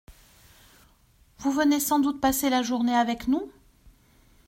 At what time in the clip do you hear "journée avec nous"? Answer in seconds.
2.63-3.51